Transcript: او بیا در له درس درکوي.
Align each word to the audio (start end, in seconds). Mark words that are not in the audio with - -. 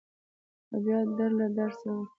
او 0.71 0.77
بیا 0.83 0.99
در 1.17 1.31
له 1.39 1.47
درس 1.57 1.77
درکوي. 1.79 2.03